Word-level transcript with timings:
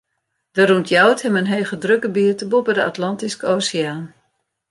Der 0.55 0.69
ûntjout 0.75 1.19
him 1.23 1.37
in 1.41 1.51
hegedrukgebiet 1.51 2.39
boppe 2.51 2.73
de 2.77 2.83
Atlantyske 2.91 3.45
Oseaan. 3.55 4.03